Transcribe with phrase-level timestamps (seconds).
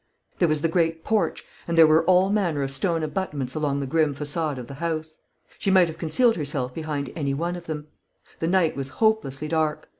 [0.39, 3.85] There was the great porch, and there were all manner of stone abutments along the
[3.85, 5.19] grim façade of the house.
[5.59, 7.85] She might have concealed herself behind any one of them.
[8.39, 9.89] The night was hopelessly dark.